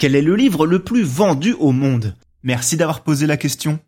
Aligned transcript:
Quel 0.00 0.14
est 0.14 0.22
le 0.22 0.36
livre 0.36 0.64
le 0.64 0.78
plus 0.78 1.02
vendu 1.02 1.56
au 1.58 1.72
monde? 1.72 2.14
Merci 2.44 2.76
d'avoir 2.76 3.00
posé 3.00 3.26
la 3.26 3.36
question. 3.36 3.80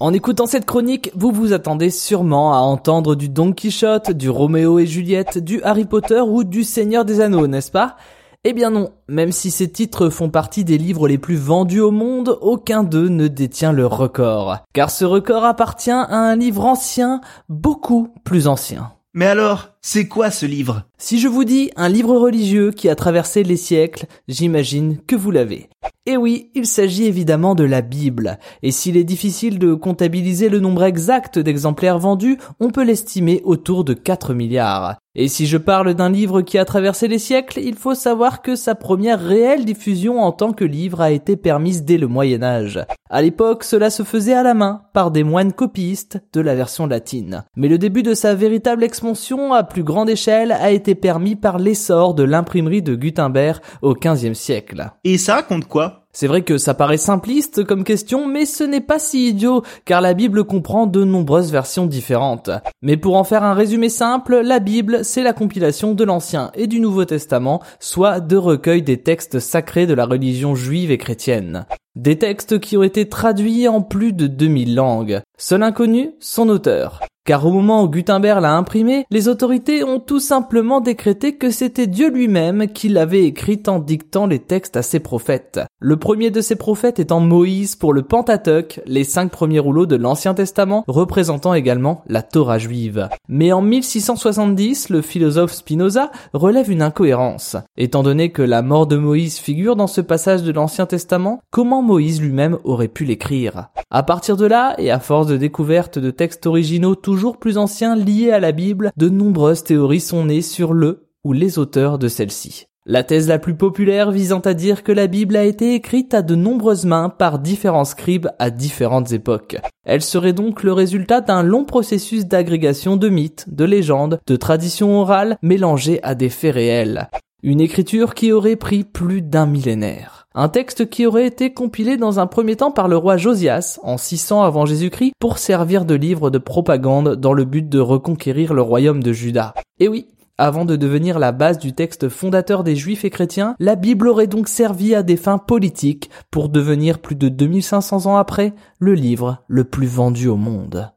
En 0.00 0.14
écoutant 0.14 0.46
cette 0.46 0.64
chronique, 0.64 1.10
vous 1.14 1.30
vous 1.30 1.52
attendez 1.52 1.90
sûrement 1.90 2.54
à 2.54 2.60
entendre 2.60 3.14
du 3.14 3.28
Don 3.28 3.52
Quichotte, 3.52 4.12
du 4.12 4.30
Roméo 4.30 4.78
et 4.78 4.86
Juliette, 4.86 5.36
du 5.36 5.62
Harry 5.62 5.84
Potter 5.84 6.22
ou 6.22 6.42
du 6.42 6.64
Seigneur 6.64 7.04
des 7.04 7.20
Anneaux, 7.20 7.46
n'est-ce 7.46 7.70
pas? 7.70 7.96
Eh 8.44 8.54
bien 8.54 8.70
non, 8.70 8.88
même 9.08 9.30
si 9.30 9.50
ces 9.50 9.70
titres 9.70 10.08
font 10.08 10.30
partie 10.30 10.64
des 10.64 10.78
livres 10.78 11.06
les 11.06 11.18
plus 11.18 11.36
vendus 11.36 11.80
au 11.80 11.90
monde, 11.90 12.38
aucun 12.40 12.82
d'eux 12.82 13.08
ne 13.08 13.28
détient 13.28 13.72
le 13.72 13.84
record. 13.84 14.56
Car 14.72 14.90
ce 14.90 15.04
record 15.04 15.44
appartient 15.44 15.90
à 15.90 16.16
un 16.16 16.34
livre 16.34 16.64
ancien, 16.64 17.20
beaucoup 17.50 18.08
plus 18.24 18.46
ancien. 18.46 18.92
Mais 19.12 19.26
alors, 19.26 19.70
c'est 19.80 20.08
quoi 20.08 20.30
ce 20.30 20.44
livre? 20.44 20.82
Si 20.98 21.20
je 21.20 21.28
vous 21.28 21.44
dis 21.44 21.70
un 21.76 21.88
livre 21.88 22.16
religieux 22.16 22.72
qui 22.72 22.88
a 22.88 22.96
traversé 22.96 23.44
les 23.44 23.56
siècles, 23.56 24.06
j'imagine 24.26 24.98
que 25.06 25.14
vous 25.14 25.30
l'avez. 25.30 25.68
Et 26.06 26.16
oui, 26.16 26.50
il 26.54 26.66
s'agit 26.66 27.04
évidemment 27.04 27.54
de 27.54 27.64
la 27.64 27.82
Bible. 27.82 28.38
Et 28.62 28.72
s'il 28.72 28.96
est 28.96 29.04
difficile 29.04 29.58
de 29.58 29.74
comptabiliser 29.74 30.48
le 30.48 30.58
nombre 30.58 30.84
exact 30.84 31.38
d'exemplaires 31.38 31.98
vendus, 31.98 32.38
on 32.60 32.70
peut 32.70 32.82
l'estimer 32.82 33.42
autour 33.44 33.84
de 33.84 33.92
4 33.92 34.32
milliards. 34.32 34.96
Et 35.14 35.28
si 35.28 35.46
je 35.46 35.58
parle 35.58 35.94
d'un 35.94 36.10
livre 36.10 36.42
qui 36.42 36.58
a 36.58 36.64
traversé 36.64 37.08
les 37.08 37.18
siècles, 37.18 37.58
il 37.60 37.74
faut 37.74 37.94
savoir 37.94 38.40
que 38.40 38.54
sa 38.54 38.74
première 38.74 39.20
réelle 39.20 39.64
diffusion 39.64 40.20
en 40.20 40.32
tant 40.32 40.52
que 40.52 40.64
livre 40.64 41.00
a 41.00 41.10
été 41.10 41.36
permise 41.36 41.82
dès 41.82 41.98
le 41.98 42.06
Moyen 42.06 42.42
Âge. 42.42 42.80
À 43.10 43.20
l'époque, 43.20 43.64
cela 43.64 43.90
se 43.90 44.02
faisait 44.02 44.34
à 44.34 44.42
la 44.42 44.54
main, 44.54 44.82
par 44.92 45.10
des 45.10 45.24
moines 45.24 45.52
copistes 45.52 46.20
de 46.32 46.40
la 46.40 46.54
version 46.54 46.86
latine. 46.86 47.44
Mais 47.56 47.68
le 47.68 47.78
début 47.78 48.02
de 48.02 48.14
sa 48.14 48.34
véritable 48.34 48.84
expansion 48.84 49.52
à 49.52 49.64
plus 49.68 49.84
grande 49.84 50.10
échelle 50.10 50.52
a 50.52 50.70
été 50.70 50.94
permis 50.94 51.36
par 51.36 51.58
l'essor 51.58 52.14
de 52.14 52.22
l'imprimerie 52.22 52.82
de 52.82 52.94
Gutenberg 52.94 53.60
au 53.82 53.94
XVe 53.94 54.34
siècle. 54.34 54.90
Et 55.04 55.18
ça 55.18 55.34
raconte 55.34 55.68
quoi? 55.68 56.04
C'est 56.12 56.26
vrai 56.26 56.42
que 56.42 56.58
ça 56.58 56.74
paraît 56.74 56.96
simpliste 56.96 57.64
comme 57.64 57.84
question, 57.84 58.26
mais 58.26 58.44
ce 58.44 58.64
n'est 58.64 58.80
pas 58.80 58.98
si 58.98 59.28
idiot, 59.28 59.62
car 59.84 60.00
la 60.00 60.14
Bible 60.14 60.42
comprend 60.42 60.86
de 60.86 61.04
nombreuses 61.04 61.52
versions 61.52 61.86
différentes. 61.86 62.50
Mais 62.82 62.96
pour 62.96 63.16
en 63.16 63.24
faire 63.24 63.44
un 63.44 63.54
résumé 63.54 63.88
simple, 63.88 64.40
la 64.40 64.58
Bible, 64.58 65.04
c'est 65.04 65.22
la 65.22 65.32
compilation 65.32 65.94
de 65.94 66.02
l'Ancien 66.02 66.50
et 66.54 66.66
du 66.66 66.80
Nouveau 66.80 67.04
Testament, 67.04 67.62
soit 67.78 68.18
de 68.18 68.36
recueils 68.36 68.82
des 68.82 69.00
textes 69.00 69.38
sacrés 69.38 69.86
de 69.86 69.94
la 69.94 70.06
religion 70.06 70.56
juive 70.56 70.90
et 70.90 70.98
chrétienne. 70.98 71.66
Des 71.98 72.16
textes 72.16 72.60
qui 72.60 72.76
ont 72.76 72.84
été 72.84 73.08
traduits 73.08 73.66
en 73.66 73.82
plus 73.82 74.12
de 74.12 74.28
2000 74.28 74.76
langues. 74.76 75.20
Seul 75.36 75.64
inconnu, 75.64 76.12
son 76.20 76.48
auteur. 76.48 77.00
Car 77.24 77.44
au 77.44 77.50
moment 77.50 77.82
où 77.82 77.88
Gutenberg 77.88 78.40
l'a 78.40 78.54
imprimé, 78.54 79.04
les 79.10 79.26
autorités 79.26 79.82
ont 79.82 79.98
tout 79.98 80.20
simplement 80.20 80.80
décrété 80.80 81.34
que 81.34 81.50
c'était 81.50 81.88
Dieu 81.88 82.08
lui-même 82.08 82.68
qui 82.68 82.88
l'avait 82.88 83.24
écrit 83.24 83.60
en 83.66 83.80
dictant 83.80 84.28
les 84.28 84.38
textes 84.38 84.76
à 84.76 84.82
ses 84.82 85.00
prophètes. 85.00 85.58
Le 85.80 85.96
premier 85.96 86.32
de 86.32 86.40
ces 86.40 86.56
prophètes 86.56 86.98
étant 86.98 87.20
Moïse 87.20 87.76
pour 87.76 87.92
le 87.92 88.02
Pentateuque, 88.02 88.80
les 88.84 89.04
cinq 89.04 89.30
premiers 89.30 89.60
rouleaux 89.60 89.86
de 89.86 89.94
l'Ancien 89.94 90.34
Testament, 90.34 90.82
représentant 90.88 91.54
également 91.54 92.02
la 92.08 92.22
Torah 92.22 92.58
juive. 92.58 93.08
Mais 93.28 93.52
en 93.52 93.62
1670, 93.62 94.88
le 94.88 95.02
philosophe 95.02 95.52
Spinoza 95.52 96.10
relève 96.32 96.72
une 96.72 96.82
incohérence. 96.82 97.56
Étant 97.76 98.02
donné 98.02 98.32
que 98.32 98.42
la 98.42 98.62
mort 98.62 98.88
de 98.88 98.96
Moïse 98.96 99.38
figure 99.38 99.76
dans 99.76 99.86
ce 99.86 100.00
passage 100.00 100.42
de 100.42 100.50
l'Ancien 100.50 100.86
Testament, 100.86 101.38
comment 101.52 101.80
Moïse 101.80 102.20
lui-même 102.20 102.58
aurait 102.64 102.88
pu 102.88 103.04
l'écrire? 103.04 103.68
À 103.88 104.02
partir 104.02 104.36
de 104.36 104.46
là, 104.46 104.74
et 104.78 104.90
à 104.90 104.98
force 104.98 105.28
de 105.28 105.36
découverte 105.36 106.00
de 106.00 106.10
textes 106.10 106.46
originaux 106.46 106.96
toujours 106.96 107.38
plus 107.38 107.56
anciens 107.56 107.94
liés 107.94 108.32
à 108.32 108.40
la 108.40 108.50
Bible, 108.50 108.90
de 108.96 109.08
nombreuses 109.08 109.62
théories 109.62 110.00
sont 110.00 110.24
nées 110.24 110.42
sur 110.42 110.72
le 110.72 111.08
ou 111.22 111.32
les 111.32 111.60
auteurs 111.60 112.00
de 112.00 112.08
celle-ci. 112.08 112.67
La 112.90 113.02
thèse 113.02 113.28
la 113.28 113.38
plus 113.38 113.54
populaire 113.54 114.10
visant 114.10 114.38
à 114.38 114.54
dire 114.54 114.82
que 114.82 114.92
la 114.92 115.08
Bible 115.08 115.36
a 115.36 115.44
été 115.44 115.74
écrite 115.74 116.14
à 116.14 116.22
de 116.22 116.34
nombreuses 116.34 116.86
mains 116.86 117.10
par 117.10 117.38
différents 117.38 117.84
scribes 117.84 118.28
à 118.38 118.48
différentes 118.48 119.12
époques. 119.12 119.58
Elle 119.84 120.00
serait 120.00 120.32
donc 120.32 120.62
le 120.62 120.72
résultat 120.72 121.20
d'un 121.20 121.42
long 121.42 121.66
processus 121.66 122.24
d'agrégation 122.24 122.96
de 122.96 123.10
mythes, 123.10 123.44
de 123.54 123.66
légendes, 123.66 124.20
de 124.26 124.36
traditions 124.36 124.98
orales 124.98 125.36
mélangées 125.42 126.00
à 126.02 126.14
des 126.14 126.30
faits 126.30 126.54
réels. 126.54 127.10
Une 127.42 127.60
écriture 127.60 128.14
qui 128.14 128.32
aurait 128.32 128.56
pris 128.56 128.84
plus 128.84 129.20
d'un 129.20 129.44
millénaire. 129.44 130.26
Un 130.34 130.48
texte 130.48 130.88
qui 130.88 131.04
aurait 131.04 131.26
été 131.26 131.52
compilé 131.52 131.98
dans 131.98 132.20
un 132.20 132.26
premier 132.26 132.56
temps 132.56 132.70
par 132.70 132.88
le 132.88 132.96
roi 132.96 133.18
Josias 133.18 133.78
en 133.82 133.98
600 133.98 134.44
avant 134.44 134.64
Jésus-Christ 134.64 135.12
pour 135.18 135.36
servir 135.36 135.84
de 135.84 135.94
livre 135.94 136.30
de 136.30 136.38
propagande 136.38 137.16
dans 137.16 137.34
le 137.34 137.44
but 137.44 137.68
de 137.68 137.80
reconquérir 137.80 138.54
le 138.54 138.62
royaume 138.62 139.02
de 139.02 139.12
Juda. 139.12 139.52
Et 139.78 139.88
oui, 139.88 140.06
avant 140.38 140.64
de 140.64 140.76
devenir 140.76 141.18
la 141.18 141.32
base 141.32 141.58
du 141.58 141.72
texte 141.72 142.08
fondateur 142.08 142.62
des 142.62 142.76
juifs 142.76 143.04
et 143.04 143.10
chrétiens, 143.10 143.56
la 143.58 143.74
Bible 143.74 144.06
aurait 144.06 144.28
donc 144.28 144.48
servi 144.48 144.94
à 144.94 145.02
des 145.02 145.16
fins 145.16 145.38
politiques 145.38 146.10
pour 146.30 146.48
devenir 146.48 147.00
plus 147.00 147.16
de 147.16 147.28
2500 147.28 148.06
ans 148.06 148.16
après 148.16 148.54
le 148.78 148.94
livre 148.94 149.44
le 149.48 149.64
plus 149.64 149.88
vendu 149.88 150.28
au 150.28 150.36
monde. 150.36 150.92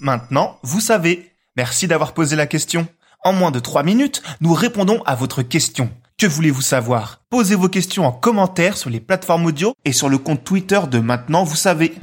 Maintenant, 0.00 0.56
vous 0.62 0.80
savez. 0.80 1.30
Merci 1.56 1.86
d'avoir 1.86 2.14
posé 2.14 2.34
la 2.34 2.46
question. 2.46 2.88
En 3.22 3.32
moins 3.32 3.50
de 3.50 3.58
3 3.58 3.82
minutes, 3.82 4.22
nous 4.40 4.54
répondons 4.54 5.02
à 5.04 5.14
votre 5.14 5.42
question. 5.42 5.90
Que 6.16 6.26
voulez-vous 6.26 6.62
savoir? 6.62 7.22
Posez 7.28 7.54
vos 7.54 7.68
questions 7.68 8.06
en 8.06 8.12
commentaire 8.12 8.76
sur 8.76 8.88
les 8.88 9.00
plateformes 9.00 9.46
audio 9.46 9.74
et 9.84 9.92
sur 9.92 10.08
le 10.08 10.16
compte 10.16 10.44
Twitter 10.44 10.80
de 10.90 10.98
Maintenant, 10.98 11.44
vous 11.44 11.56
savez. 11.56 11.94